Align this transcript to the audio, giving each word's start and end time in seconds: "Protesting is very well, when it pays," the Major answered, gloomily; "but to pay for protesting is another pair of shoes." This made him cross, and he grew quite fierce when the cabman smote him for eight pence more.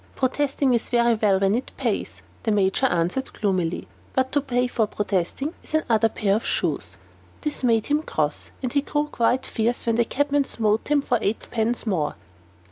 "Protesting 0.15 0.73
is 0.73 0.89
very 0.89 1.13
well, 1.13 1.39
when 1.39 1.53
it 1.53 1.69
pays," 1.77 2.23
the 2.41 2.51
Major 2.51 2.87
answered, 2.87 3.31
gloomily; 3.33 3.87
"but 4.13 4.31
to 4.31 4.41
pay 4.41 4.65
for 4.65 4.87
protesting 4.87 5.53
is 5.63 5.75
another 5.75 6.09
pair 6.09 6.35
of 6.37 6.43
shoes." 6.43 6.97
This 7.41 7.63
made 7.63 7.85
him 7.85 8.01
cross, 8.01 8.49
and 8.63 8.73
he 8.73 8.81
grew 8.81 9.05
quite 9.09 9.45
fierce 9.45 9.85
when 9.85 9.97
the 9.97 10.05
cabman 10.05 10.45
smote 10.45 10.87
him 10.87 11.03
for 11.03 11.19
eight 11.21 11.43
pence 11.51 11.85
more. 11.85 12.15